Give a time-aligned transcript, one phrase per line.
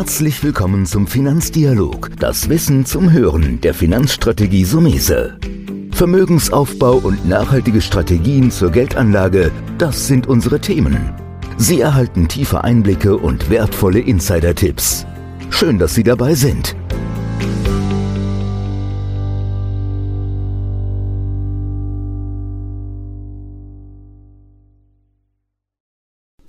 [0.00, 5.38] Herzlich willkommen zum Finanzdialog, das Wissen zum Hören der Finanzstrategie Sumese.
[5.92, 11.12] Vermögensaufbau und nachhaltige Strategien zur Geldanlage, das sind unsere Themen.
[11.58, 15.04] Sie erhalten tiefe Einblicke und wertvolle Insider-Tipps.
[15.50, 16.74] Schön, dass Sie dabei sind.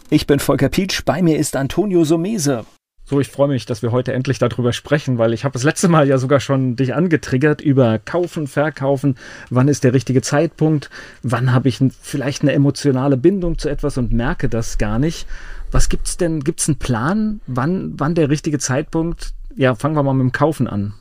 [0.10, 2.64] Ich bin Volker Pietsch, bei mir ist Antonio Somese.
[3.12, 5.90] So, ich freue mich, dass wir heute endlich darüber sprechen, weil ich habe das letzte
[5.90, 9.17] Mal ja sogar schon dich angetriggert über Kaufen, Verkaufen,
[9.49, 10.90] wann ist der richtige Zeitpunkt,
[11.22, 15.27] wann habe ich vielleicht eine emotionale Bindung zu etwas und merke das gar nicht.
[15.72, 16.39] Was gibt's denn?
[16.39, 19.34] Gibt's einen Plan, wann, wann der richtige Zeitpunkt?
[19.58, 20.94] Ja, fangen wir mal mit dem Kaufen an.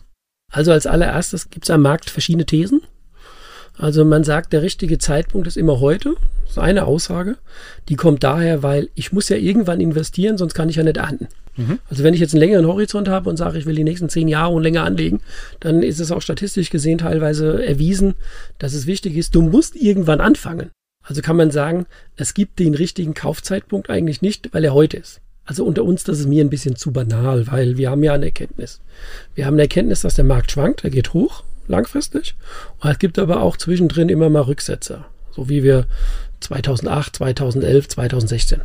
[0.51, 2.83] Also als allererstes gibt es am Markt verschiedene Thesen.
[3.81, 6.15] Also man sagt, der richtige Zeitpunkt ist immer heute.
[6.43, 7.39] Das ist eine Aussage.
[7.89, 11.29] Die kommt daher, weil ich muss ja irgendwann investieren, sonst kann ich ja nicht ernten.
[11.57, 11.79] Mhm.
[11.89, 14.29] Also wenn ich jetzt einen längeren Horizont habe und sage, ich will die nächsten zehn
[14.29, 15.21] Jahre und länger anlegen,
[15.61, 18.17] dann ist es auch statistisch gesehen teilweise erwiesen,
[18.59, 20.71] dass es wichtig ist, du musst irgendwann anfangen.
[21.03, 25.23] Also kann man sagen, es gibt den richtigen Kaufzeitpunkt eigentlich nicht, weil er heute ist.
[25.47, 28.27] Also unter uns, das ist mir ein bisschen zu banal, weil wir haben ja eine
[28.27, 28.83] Erkenntnis.
[29.35, 32.35] Wir haben eine Erkenntnis, dass der Markt schwankt, er geht hoch langfristig.
[32.81, 35.87] Und es gibt aber auch zwischendrin immer mal Rücksetzer, so wie wir
[36.41, 38.63] 2008, 2011, 2016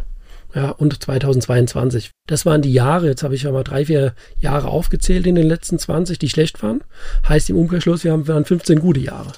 [0.56, 2.12] ja, und 2022.
[2.28, 5.48] Das waren die Jahre, jetzt habe ich ja mal drei, vier Jahre aufgezählt in den
[5.48, 6.82] letzten 20, die schlecht waren.
[7.28, 9.34] Heißt im Umkehrschluss, wir haben, haben 15 gute Jahre.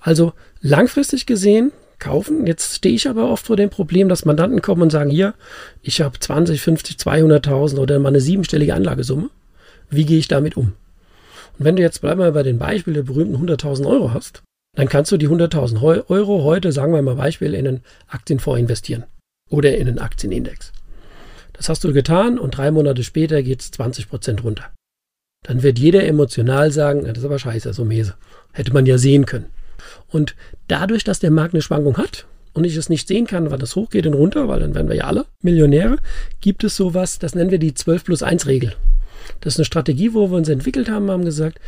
[0.00, 2.46] Also langfristig gesehen kaufen.
[2.46, 5.34] Jetzt stehe ich aber oft vor dem Problem, dass Mandanten kommen und sagen, hier,
[5.82, 9.30] ich habe 20, 50, 200.000 oder mal eine siebenstellige Anlagesumme.
[9.88, 10.72] Wie gehe ich damit um?
[11.58, 14.42] Und wenn du jetzt, bleib mal bei dem Beispiel der berühmten 100.000 Euro hast,
[14.76, 19.04] dann kannst du die 100.000 Euro heute, sagen wir mal Beispiel, in einen Aktienfonds investieren
[19.50, 20.72] oder in einen Aktienindex.
[21.54, 24.64] Das hast du getan und drei Monate später geht es 20 Prozent runter.
[25.44, 28.14] Dann wird jeder emotional sagen, das ist aber scheiße, so Mese.
[28.52, 29.46] Hätte man ja sehen können.
[30.08, 30.34] Und
[30.68, 33.76] dadurch, dass der Markt eine Schwankung hat und ich es nicht sehen kann, wann das
[33.76, 35.96] hochgeht und runter, weil dann werden wir ja alle Millionäre,
[36.40, 38.74] gibt es sowas, das nennen wir die 12 plus 1 Regel.
[39.40, 41.58] Das ist eine Strategie, wo wir uns entwickelt haben, haben gesagt,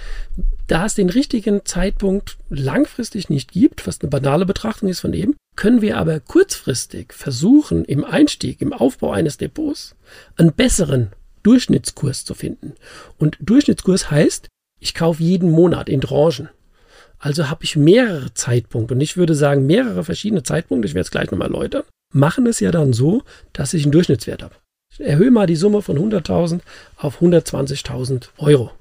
[0.67, 5.35] da es den richtigen Zeitpunkt langfristig nicht gibt, was eine banale Betrachtung ist von eben,
[5.57, 9.97] können wir aber kurzfristig versuchen, im Einstieg, im Aufbau eines Depots,
[10.37, 11.09] einen besseren
[11.43, 12.75] Durchschnittskurs zu finden.
[13.19, 14.49] Und Durchschnittskurs heißt,
[14.81, 16.49] ich kaufe jeden Monat in Tranchen.
[17.19, 18.95] Also habe ich mehrere Zeitpunkte.
[18.95, 21.83] Und ich würde sagen, mehrere verschiedene Zeitpunkte, ich werde es gleich nochmal erläutern,
[22.15, 24.55] machen es ja dann so, dass ich einen Durchschnittswert habe.
[24.99, 26.61] Erhöhe mal die Summe von 100.000
[26.97, 28.73] auf 120.000 Euro.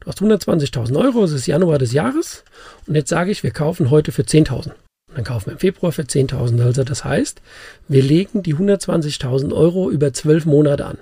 [0.00, 2.44] Du hast 120.000 Euro, es ist Januar des Jahres.
[2.86, 4.70] Und jetzt sage ich, wir kaufen heute für 10.000.
[5.14, 6.62] Dann kaufen wir im Februar für 10.000.
[6.62, 7.42] Also das heißt,
[7.88, 10.98] wir legen die 120.000 Euro über zwölf Monate an.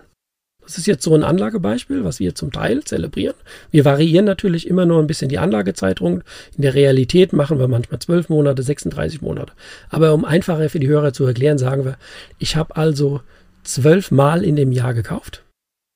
[0.62, 3.36] Das ist jetzt so ein Anlagebeispiel, was wir zum Teil zelebrieren.
[3.70, 6.22] Wir variieren natürlich immer nur ein bisschen die Anlagezeitung.
[6.56, 9.52] In der Realität machen wir manchmal 12 Monate, 36 Monate.
[9.90, 11.96] Aber um einfacher für die Hörer zu erklären, sagen wir,
[12.38, 13.20] ich habe also
[13.66, 15.42] zwölf Mal in dem Jahr gekauft.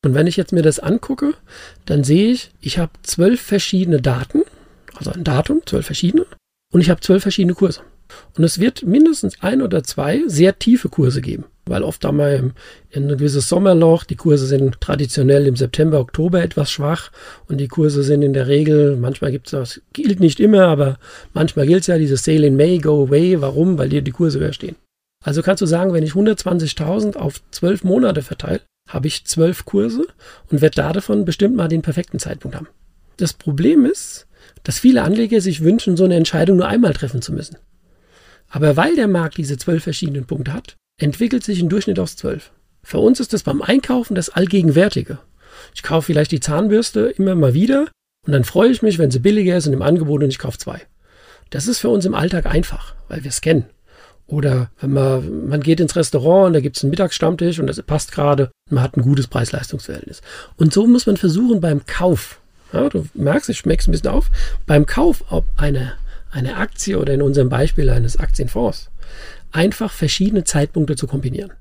[0.05, 1.35] Und wenn ich jetzt mir das angucke,
[1.85, 4.43] dann sehe ich, ich habe zwölf verschiedene Daten,
[4.97, 6.27] also ein Datum, zwölf verschiedene,
[6.73, 7.81] und ich habe zwölf verschiedene Kurse.
[8.37, 12.53] Und es wird mindestens ein oder zwei sehr tiefe Kurse geben, weil oft haben wir
[12.95, 17.13] ein gewisses Sommerloch, die Kurse sind traditionell im September, Oktober etwas schwach
[17.47, 20.99] und die Kurse sind in der Regel, manchmal gibt es das, gilt nicht immer, aber
[21.35, 23.41] manchmal gilt es ja, dieses Sale in May, go away.
[23.41, 23.79] Warum?
[23.79, 24.77] Weil dir die Kurse höher stehen.
[25.25, 30.07] Also kannst du sagen, wenn ich 120.000 auf zwölf Monate verteile, habe ich zwölf Kurse
[30.51, 32.69] und werde davon bestimmt mal den perfekten Zeitpunkt haben.
[33.19, 34.27] Das Problem ist,
[34.63, 37.59] dass viele Anleger sich wünschen, so eine Entscheidung nur einmal treffen zu müssen.
[38.49, 42.51] Aber weil der Markt diese zwölf verschiedenen Punkte hat, entwickelt sich ein Durchschnitt aus zwölf.
[42.83, 45.19] Für uns ist das beim Einkaufen das Allgegenwärtige.
[45.75, 47.89] Ich kaufe vielleicht die Zahnbürste immer mal wieder
[48.27, 50.59] und dann freue ich mich, wenn sie billiger ist und im Angebot und ich kaufe
[50.59, 50.81] zwei.
[51.51, 53.67] Das ist für uns im Alltag einfach, weil wir es kennen.
[54.31, 57.83] Oder wenn man, man geht ins Restaurant und da gibt es einen Mittagsstammtisch und das
[57.83, 60.23] passt gerade, man hat ein gutes Preis-Leistungs-Verhältnis.
[60.57, 62.41] Und so muss man versuchen beim Kauf,
[62.73, 64.31] ja, du merkst, ich schmeck's ein bisschen auf,
[64.67, 65.95] beim Kauf, ob eine
[66.31, 68.91] eine Aktie oder in unserem Beispiel eines Aktienfonds,
[69.51, 71.53] einfach verschiedene Zeitpunkte zu kombinieren.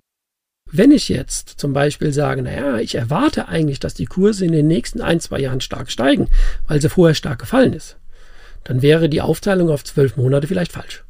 [0.71, 4.67] Wenn ich jetzt zum Beispiel sage, naja, ich erwarte eigentlich, dass die Kurse in den
[4.67, 6.27] nächsten ein, zwei Jahren stark steigen,
[6.67, 7.97] weil sie vorher stark gefallen ist,
[8.63, 11.03] dann wäre die Aufteilung auf zwölf Monate vielleicht falsch.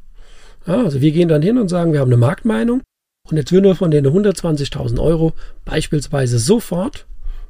[0.66, 2.82] Ja, also wir gehen dann hin und sagen, wir haben eine Marktmeinung
[3.28, 5.32] und jetzt würden wir von den 120.000 Euro
[5.64, 7.06] beispielsweise sofort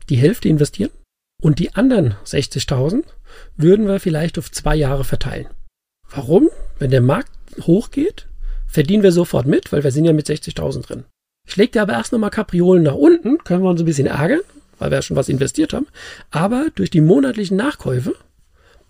[0.08, 0.90] die Hälfte investieren
[1.42, 3.04] und die anderen 60.000
[3.56, 5.46] würden wir vielleicht auf zwei Jahre verteilen.
[6.10, 6.50] Warum?
[6.78, 7.30] Wenn der Markt
[7.62, 8.26] hochgeht,
[8.66, 11.04] verdienen wir sofort mit, weil wir sind ja mit 60.000 drin.
[11.48, 14.40] Schlägt er aber erst nochmal Kapriolen nach unten, können wir uns ein bisschen ärgern,
[14.78, 15.86] weil wir ja schon was investiert haben.
[16.30, 18.14] Aber durch die monatlichen Nachkäufe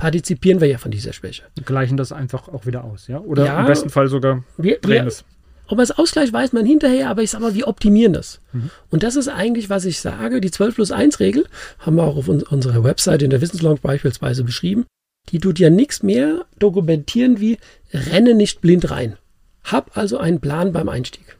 [0.01, 1.43] partizipieren wir ja von dieser Schwäche.
[1.67, 3.19] Gleichen das einfach auch wieder aus, ja?
[3.21, 3.61] Oder Ja.
[3.61, 5.25] im besten Fall sogar Wir, drehen wir, es.
[5.67, 8.41] ob man es ausgleicht, weiß man hinterher, aber ich sag mal, wir optimieren das.
[8.89, 11.45] Und das ist eigentlich, was ich sage, die 12 plus 1 Regel,
[11.79, 14.87] haben wir auch auf un unserer Website in der Wissenslaunch beispielsweise beschrieben.
[15.29, 17.59] Die tut ja nichts mehr dokumentieren wie
[17.93, 19.17] renne nicht blind rein.
[19.65, 21.37] Hab also einen Plan beim Einstieg.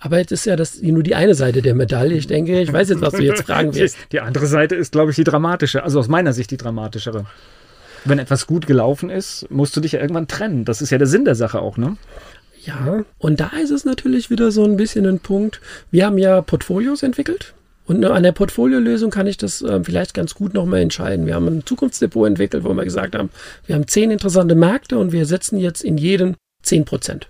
[0.00, 2.16] Aber jetzt ist ja das nur die eine Seite der Medaille.
[2.16, 3.96] Ich denke, ich weiß jetzt, was du jetzt fragen wirst.
[4.10, 5.84] Die andere Seite ist, glaube ich, die dramatische.
[5.84, 7.24] Also aus meiner Sicht die dramatischere.
[8.04, 10.64] Wenn etwas gut gelaufen ist, musst du dich ja irgendwann trennen.
[10.64, 11.96] Das ist ja der Sinn der Sache auch, ne?
[12.64, 15.60] Ja, und da ist es natürlich wieder so ein bisschen ein Punkt.
[15.90, 17.54] Wir haben ja Portfolios entwickelt.
[17.86, 21.26] Und an der Portfoliolösung kann ich das äh, vielleicht ganz gut nochmal entscheiden.
[21.26, 23.28] Wir haben ein Zukunftsdepot entwickelt, wo wir gesagt haben,
[23.66, 27.28] wir haben zehn interessante Märkte und wir setzen jetzt in jeden zehn Prozent.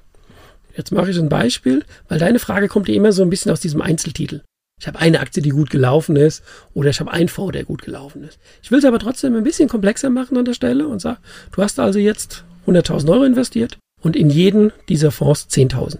[0.76, 3.60] Jetzt mache ich ein Beispiel, weil deine Frage kommt ja immer so ein bisschen aus
[3.60, 4.42] diesem Einzeltitel.
[4.80, 6.42] Ich habe eine Aktie, die gut gelaufen ist,
[6.74, 8.38] oder ich habe einen Fonds, der gut gelaufen ist.
[8.62, 11.18] Ich will es aber trotzdem ein bisschen komplexer machen an der Stelle und sage,
[11.52, 15.98] du hast also jetzt 100.000 Euro investiert und in jeden dieser Fonds 10.000.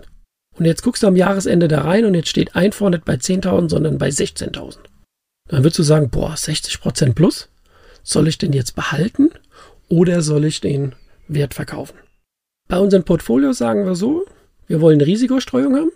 [0.59, 3.15] Und jetzt guckst du am Jahresende da rein und jetzt steht ein Fonds nicht bei
[3.15, 4.77] 10.000, sondern bei 16.000.
[5.49, 7.49] Dann würdest du sagen, boah, 60% plus?
[8.03, 9.31] Soll ich den jetzt behalten
[9.89, 10.95] oder soll ich den
[11.29, 11.97] Wert verkaufen?
[12.69, 14.27] Bei unseren Portfolios sagen wir so,
[14.67, 15.93] wir wollen eine Risikostreuung haben,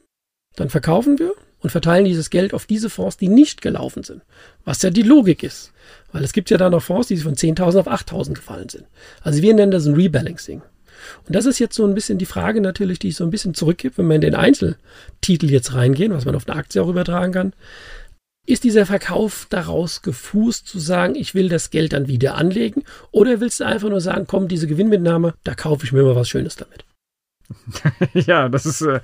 [0.57, 4.23] dann verkaufen wir und verteilen dieses Geld auf diese Fonds, die nicht gelaufen sind.
[4.65, 5.73] Was ja die Logik ist.
[6.13, 8.85] Weil es gibt ja da noch Fonds, die von 10.000 auf 8.000 gefallen sind.
[9.23, 10.63] Also wir nennen das ein Rebalancing.
[11.27, 13.55] Und das ist jetzt so ein bisschen die Frage natürlich, die ich so ein bisschen
[13.55, 17.33] zurückgebe, wenn wir in den Einzeltitel jetzt reingehen, was man auf eine Aktie auch übertragen
[17.33, 17.53] kann.
[18.47, 22.83] Ist dieser Verkauf daraus gefußt zu sagen, ich will das Geld dann wieder anlegen?
[23.11, 26.31] Oder willst du einfach nur sagen, komm, diese Gewinnmitnahme, da kaufe ich mir mal was
[26.31, 26.85] Schönes damit?
[28.15, 28.83] ja, das ist.
[28.83, 29.01] Äh,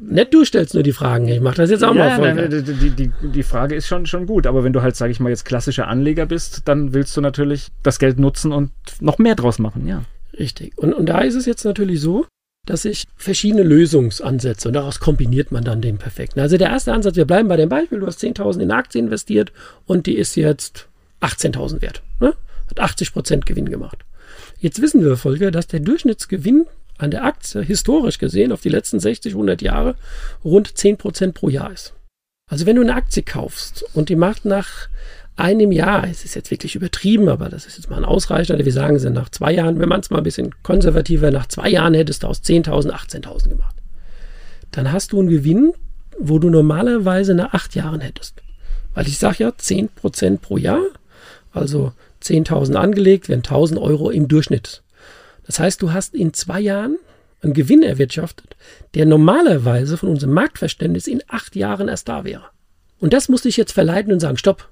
[0.00, 2.62] Nicht du stellst nur die Fragen, ich mache das jetzt auch mal ja, nein, die,
[2.62, 4.46] die, die, die Frage ist schon, schon gut.
[4.46, 7.68] Aber wenn du halt, sage ich mal, jetzt klassischer Anleger bist, dann willst du natürlich
[7.82, 10.02] das Geld nutzen und noch mehr draus machen, ja.
[10.38, 10.76] Richtig.
[10.76, 12.26] Und, und da ist es jetzt natürlich so,
[12.66, 16.40] dass ich verschiedene Lösungsansätze und daraus kombiniert man dann den perfekten.
[16.40, 19.00] Also der erste Ansatz, wir bleiben bei dem Beispiel, du hast 10.000 in eine Aktie
[19.00, 19.52] investiert
[19.86, 20.88] und die ist jetzt
[21.20, 22.02] 18.000 wert.
[22.20, 22.34] Ne?
[22.70, 23.98] Hat 80% Gewinn gemacht.
[24.58, 26.66] Jetzt wissen wir, Volker, dass der Durchschnittsgewinn
[26.98, 29.96] an der Aktie historisch gesehen auf die letzten 60, 100 Jahre
[30.44, 31.94] rund 10% pro Jahr ist.
[32.50, 34.88] Also wenn du eine Aktie kaufst und die macht nach
[35.36, 38.72] einem Jahr, es ist jetzt wirklich übertrieben, aber das ist jetzt mal ein Ausreichender, wir
[38.72, 41.94] sagen es nach zwei Jahren, wenn man es mal ein bisschen konservativer, nach zwei Jahren
[41.94, 43.76] hättest du aus 10.000 18.000 gemacht.
[44.70, 45.72] Dann hast du einen Gewinn,
[46.18, 48.42] wo du normalerweise nach acht Jahren hättest.
[48.94, 50.82] Weil ich sage ja 10% pro Jahr,
[51.52, 51.92] also
[52.22, 54.81] 10.000 angelegt, wären 1.000 Euro im Durchschnitt.
[55.46, 56.98] Das heißt, du hast in zwei Jahren
[57.42, 58.56] einen Gewinn erwirtschaftet,
[58.94, 62.44] der normalerweise von unserem Marktverständnis in acht Jahren erst da wäre.
[63.00, 64.70] Und das musste ich jetzt verleiten und sagen, stopp,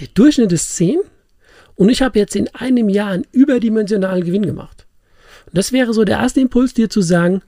[0.00, 0.98] der Durchschnitt ist 10
[1.76, 4.86] und ich habe jetzt in einem Jahr einen überdimensionalen Gewinn gemacht.
[5.46, 7.42] Und das wäre so der erste Impuls, dir zu sagen,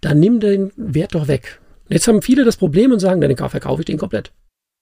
[0.00, 1.60] dann nimm den Wert doch weg.
[1.88, 4.30] Und jetzt haben viele das Problem und sagen, dann verkaufe ich den komplett.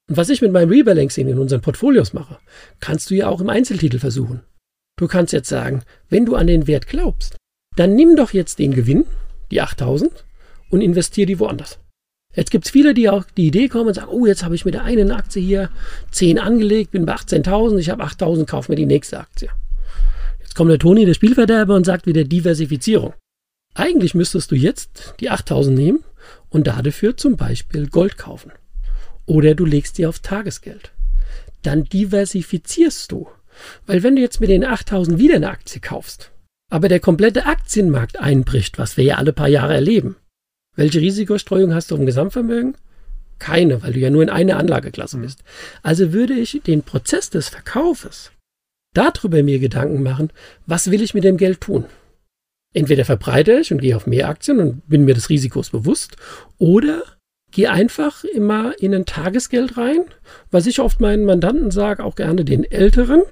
[0.08, 2.38] Und was ich mit meinem Rebalancing in unseren Portfolios mache,
[2.80, 4.42] kannst du ja auch im Einzeltitel versuchen.
[4.98, 7.37] Du kannst jetzt sagen, wenn du an den Wert glaubst,
[7.76, 9.04] dann nimm doch jetzt den Gewinn,
[9.50, 10.10] die 8000,
[10.70, 11.78] und investiere die woanders.
[12.34, 14.64] Jetzt gibt es viele, die auch die Idee kommen und sagen, oh, jetzt habe ich
[14.64, 15.70] mit der einen Aktie hier
[16.10, 19.49] 10 angelegt, bin bei 18.000, ich habe 8.000, kauf mir die nächste Aktie.
[20.40, 23.14] Jetzt kommt der Toni, der Spielverderber, und sagt wieder Diversifizierung.
[23.75, 26.04] Eigentlich müsstest du jetzt die 8.000 nehmen
[26.49, 28.52] und dafür zum Beispiel Gold kaufen.
[29.26, 30.92] Oder du legst die auf Tagesgeld.
[31.62, 33.28] Dann diversifizierst du.
[33.86, 36.30] Weil wenn du jetzt mit den 8000 wieder eine Aktie kaufst,
[36.70, 40.16] aber der komplette Aktienmarkt einbricht, was wir ja alle paar Jahre erleben,
[40.75, 42.76] welche Risikostreuung hast du im Gesamtvermögen?
[43.38, 45.42] Keine, weil du ja nur in eine Anlageklasse bist.
[45.82, 48.32] Also würde ich den Prozess des Verkaufes
[48.94, 50.30] darüber mir Gedanken machen,
[50.66, 51.84] was will ich mit dem Geld tun?
[52.75, 56.16] Entweder verbreite ich und gehe auf mehr Aktien und bin mir des Risikos bewusst,
[56.58, 57.02] oder
[57.50, 60.04] gehe einfach immer in ein Tagesgeld rein,
[60.50, 63.22] was ich oft meinen Mandanten sage, auch gerne den Älteren,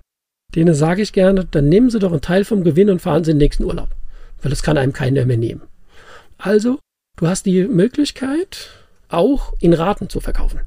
[0.55, 3.33] denen sage ich gerne, dann nehmen Sie doch einen Teil vom Gewinn und fahren Sie
[3.33, 3.89] in den nächsten Urlaub,
[4.43, 5.63] weil das kann einem keiner mehr nehmen.
[6.39, 6.79] Also,
[7.19, 8.71] du hast die Möglichkeit,
[9.09, 10.61] auch in Raten zu verkaufen.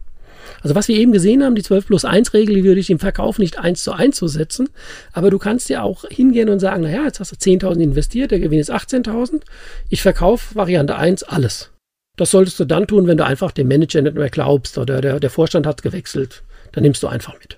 [0.62, 3.00] Also was wir eben gesehen haben, die 12 plus 1 Regel, die würde ich im
[3.00, 4.70] Verkauf nicht eins zu eins zu setzen,
[5.14, 8.40] aber du kannst ja auch hingehen und sagen, naja, jetzt hast du 10.000 investiert, der
[8.40, 9.42] Gewinn ist 18.000,
[9.90, 11.72] ich verkaufe Variante 1 alles.
[12.18, 15.20] Das solltest du dann tun, wenn du einfach dem Manager nicht mehr glaubst oder der,
[15.20, 17.58] der Vorstand hat gewechselt, dann nimmst du einfach mit.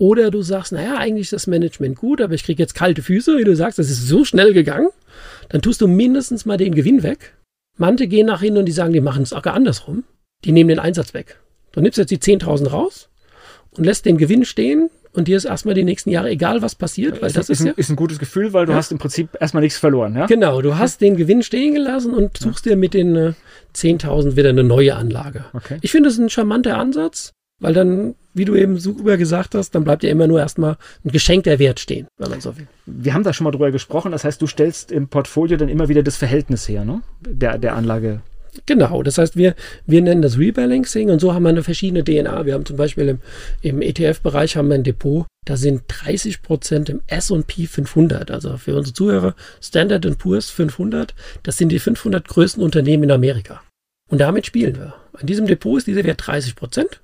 [0.00, 3.36] Oder du sagst, naja, eigentlich ist das Management gut, aber ich kriege jetzt kalte Füße,
[3.36, 4.88] wie du sagst, das ist so schnell gegangen,
[5.50, 7.34] dann tust du mindestens mal den Gewinn weg.
[7.76, 10.04] Manche gehen nach hinten und die sagen, die machen es auch gar andersrum.
[10.46, 11.38] Die nehmen den Einsatz weg.
[11.72, 13.10] Du nimmst jetzt die 10.000 raus
[13.72, 17.20] und lässt den Gewinn stehen und dir ist erstmal die nächsten Jahre egal, was passiert,
[17.20, 17.72] weil ist, das ist, ist, ein, ja.
[17.76, 18.78] ist ein gutes Gefühl, weil du Ja.
[18.78, 20.16] hast im Prinzip erstmal nichts verloren.
[20.16, 20.24] Ja?
[20.26, 23.32] Genau, du hast den Gewinn stehen gelassen und suchst dir mit den äh,
[23.76, 25.44] 10.000 wieder eine neue Anlage.
[25.52, 25.76] Okay.
[25.82, 29.84] Ich finde es ein charmanter Ansatz, weil dann, wie du eben super gesagt hast, dann
[29.84, 32.66] bleibt ja immer nur erstmal ein geschenkter Wert stehen, wenn man so will.
[32.86, 34.12] Wir haben da schon mal drüber gesprochen.
[34.12, 37.02] Das heißt, du stellst im Portfolio dann immer wieder das Verhältnis her, ne?
[37.20, 38.20] Der, der Anlage.
[38.66, 39.54] Genau, das heißt, wir,
[39.86, 42.46] wir nennen das Rebalancing und so haben wir eine verschiedene DNA.
[42.46, 43.18] Wir haben zum Beispiel im,
[43.62, 48.76] im ETF-Bereich haben wir ein Depot, da sind 30 Prozent im S&P 500, also für
[48.76, 53.62] unsere Zuhörer Standard Poor's 500, das sind die 500 größten Unternehmen in Amerika.
[54.08, 54.94] Und damit spielen wir.
[55.20, 57.00] In diesem Depot ist dieser Wert 30 Prozent.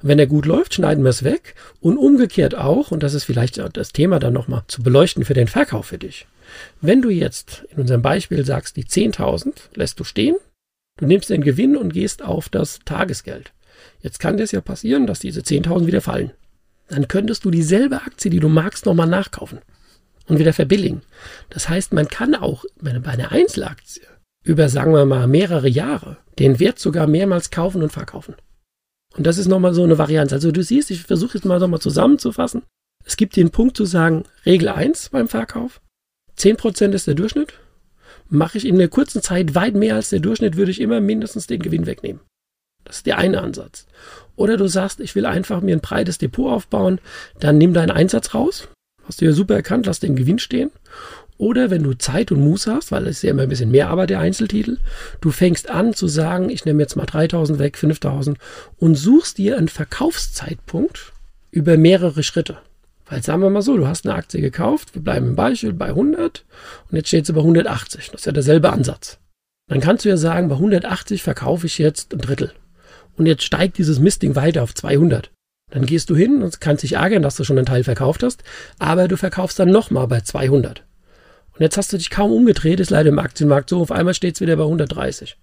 [0.00, 1.54] Wenn er gut läuft, schneiden wir es weg.
[1.80, 5.48] Und umgekehrt auch, und das ist vielleicht das Thema dann nochmal zu beleuchten für den
[5.48, 6.26] Verkauf für dich.
[6.80, 10.36] Wenn du jetzt in unserem Beispiel sagst, die 10.000 lässt du stehen,
[10.98, 13.52] Du nimmst den Gewinn und gehst auf das Tagesgeld.
[14.02, 16.32] Jetzt kann das ja passieren, dass diese 10.000 wieder fallen.
[16.88, 19.60] Dann könntest du dieselbe Aktie, die du magst, nochmal nachkaufen
[20.26, 21.02] und wieder verbilligen.
[21.50, 24.02] Das heißt, man kann auch bei einer Einzelaktie
[24.44, 28.34] über, sagen wir mal, mehrere Jahre den Wert sogar mehrmals kaufen und verkaufen.
[29.16, 30.34] Und das ist nochmal so eine Variante.
[30.34, 32.62] Also du siehst, ich versuche jetzt mal nochmal zusammenzufassen.
[33.04, 35.80] Es gibt den Punkt zu sagen, Regel 1 beim Verkauf.
[36.36, 37.54] 10% ist der Durchschnitt
[38.28, 41.46] mache ich in einer kurzen Zeit weit mehr als der Durchschnitt, würde ich immer mindestens
[41.46, 42.20] den Gewinn wegnehmen.
[42.84, 43.86] Das ist der eine Ansatz.
[44.36, 47.00] Oder du sagst, ich will einfach mir ein breites Depot aufbauen,
[47.40, 48.68] dann nimm deinen Einsatz raus.
[49.04, 50.70] Hast du ja super erkannt, lass den Gewinn stehen.
[51.38, 53.88] Oder wenn du Zeit und Muße hast, weil es ist ja immer ein bisschen mehr
[53.88, 54.78] Arbeit der Einzeltitel,
[55.20, 58.36] du fängst an zu sagen, ich nehme jetzt mal 3000 weg, 5000
[58.76, 61.12] und suchst dir einen Verkaufszeitpunkt
[61.52, 62.58] über mehrere Schritte.
[63.08, 65.86] Weil sagen wir mal so, du hast eine Aktie gekauft, wir bleiben im Beispiel bei
[65.86, 66.44] 100
[66.90, 68.10] und jetzt steht sie bei 180.
[68.10, 69.18] Das ist ja derselbe Ansatz.
[69.68, 72.52] Dann kannst du ja sagen, bei 180 verkaufe ich jetzt ein Drittel.
[73.16, 75.30] Und jetzt steigt dieses Mistding weiter auf 200.
[75.70, 78.42] Dann gehst du hin und kannst dich ärgern, dass du schon einen Teil verkauft hast,
[78.78, 80.84] aber du verkaufst dann nochmal bei 200.
[81.58, 84.36] Und jetzt hast du dich kaum umgedreht, ist leider im Aktienmarkt so, auf einmal steht
[84.36, 85.36] es wieder bei 130.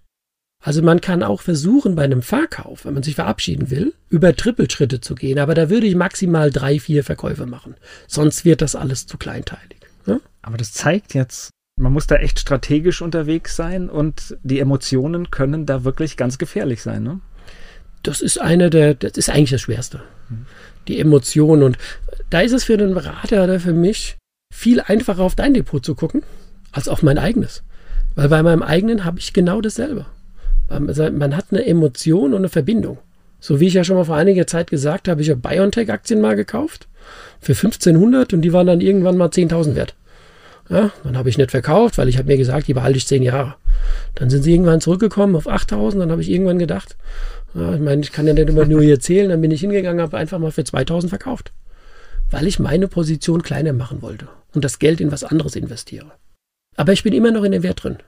[0.63, 5.01] Also man kann auch versuchen, bei einem Verkauf, wenn man sich verabschieden will, über Trippelschritte
[5.01, 7.75] zu gehen, aber da würde ich maximal drei, vier Verkäufe machen.
[8.07, 9.81] Sonst wird das alles zu kleinteilig.
[10.05, 10.21] Ne?
[10.41, 15.65] Aber das zeigt jetzt, man muss da echt strategisch unterwegs sein und die Emotionen können
[15.65, 17.03] da wirklich ganz gefährlich sein.
[17.03, 17.19] Ne?
[18.03, 20.01] Das ist eine der, das ist eigentlich das Schwerste.
[20.87, 21.63] Die Emotionen.
[21.63, 21.77] Und
[22.29, 24.15] da ist es für den Berater oder für mich
[24.53, 26.23] viel einfacher auf dein Depot zu gucken,
[26.71, 27.63] als auf mein eigenes.
[28.15, 30.05] Weil bei meinem eigenen habe ich genau dasselbe.
[30.69, 32.97] Man hat eine Emotion und eine Verbindung.
[33.39, 36.35] So wie ich ja schon mal vor einiger Zeit gesagt habe, ich habe BioNTech-Aktien mal
[36.35, 36.87] gekauft
[37.39, 39.93] für 1500 und die waren dann irgendwann mal 10.000 wert.
[40.67, 43.21] Ja, dann habe ich nicht verkauft, weil ich habe mir gesagt, die behalte ich 10
[43.21, 43.53] Jahre.
[44.15, 46.95] Dann sind sie irgendwann zurückgekommen auf 8000, dann habe ich irgendwann gedacht,
[47.53, 50.01] ja, ich meine, ich kann ja nicht immer nur hier zählen, dann bin ich hingegangen,
[50.01, 51.51] habe einfach mal für 2000 verkauft.
[52.35, 56.11] Weil ich meine Position kleiner machen wollte und das Geld in was anderes investiere.
[56.75, 57.99] Aber ich bin immer noch in dem Wert drin,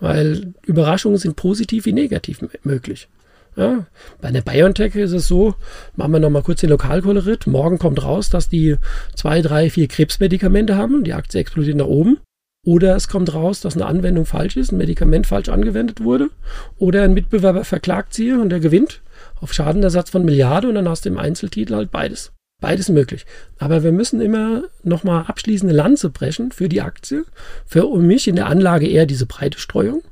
[0.00, 3.06] weil Überraschungen sind positiv wie negativ möglich.
[3.54, 3.86] Ja,
[4.20, 5.54] bei der BioNTech ist es so,
[5.94, 7.46] machen wir nochmal kurz den Lokalkolorit.
[7.46, 8.74] Morgen kommt raus, dass die
[9.14, 11.04] zwei, drei, vier Krebsmedikamente haben.
[11.04, 12.18] Die Aktie explodiert nach oben.
[12.66, 16.30] Oder es kommt raus, dass eine Anwendung falsch ist, ein Medikament falsch angewendet wurde.
[16.76, 19.00] Oder ein Mitbewerber verklagt sie und der gewinnt
[19.40, 22.32] auf Schadenersatz von Milliarden und dann hast du im Einzeltitel halt beides.
[22.60, 23.26] Beides möglich.
[23.58, 27.24] Aber wir müssen immer nochmal abschließende Lanze brechen für die Aktie.
[27.66, 30.02] Für mich in der Anlage eher diese breite Streuung,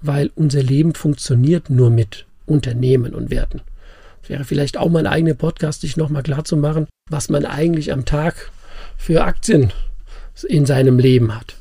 [0.00, 3.60] weil unser Leben funktioniert nur mit Unternehmen und Werten.
[4.22, 7.92] Es wäre vielleicht auch mein eigener Podcast, sich nochmal klar zu machen, was man eigentlich
[7.92, 8.50] am Tag
[8.96, 9.72] für Aktien
[10.48, 11.56] in seinem Leben hat.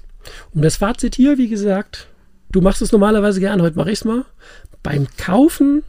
[0.53, 2.07] Und das Fazit hier, wie gesagt,
[2.51, 4.25] du machst es normalerweise gern, heute mache ich es mal.
[4.83, 5.83] Beim Kaufen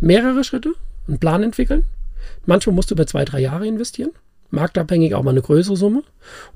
[0.00, 0.74] mehrere Schritte,
[1.08, 1.84] einen Plan entwickeln.
[2.44, 4.10] Manchmal musst du über zwei, drei Jahre investieren.
[4.50, 6.02] Marktabhängig auch mal eine größere Summe.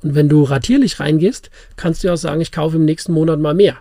[0.03, 3.55] Und wenn du ratierlich reingehst, kannst du auch sagen, ich kaufe im nächsten Monat mal
[3.55, 3.79] mehr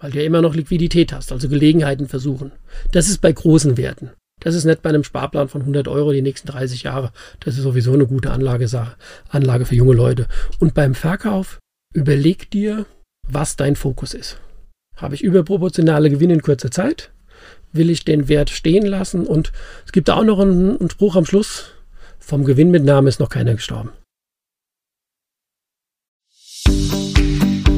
[0.00, 2.52] weil du ja immer noch Liquidität hast, also Gelegenheiten versuchen.
[2.92, 4.10] Das ist bei großen Werten.
[4.40, 7.12] Das ist nicht bei einem Sparplan von 100 Euro die nächsten 30 Jahre.
[7.40, 8.96] Das ist sowieso eine gute Anlagesache,
[9.28, 10.26] Anlage für junge Leute.
[10.58, 11.58] Und beim Verkauf
[11.94, 12.86] überleg dir,
[13.28, 14.40] was dein Fokus ist.
[14.96, 17.10] Habe ich überproportionale Gewinne in kurzer Zeit?
[17.72, 19.26] Will ich den Wert stehen lassen?
[19.26, 19.52] Und
[19.86, 21.66] es gibt auch noch einen, einen Spruch am Schluss.
[22.18, 23.90] Vom Gewinnmitnahme ist noch keiner gestorben.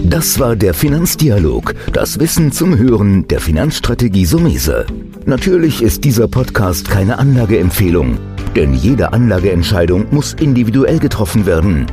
[0.04, 4.84] Das war der Finanzdialog, das Wissen zum Hören der Finanzstrategie Sumese.
[5.24, 8.18] Natürlich ist dieser Podcast keine Anlageempfehlung,
[8.54, 11.86] denn jede Anlageentscheidung muss individuell getroffen werden.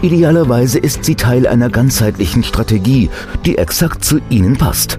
[0.00, 3.10] Idealerweise ist sie Teil einer ganzheitlichen Strategie,
[3.44, 4.98] die exakt zu Ihnen passt.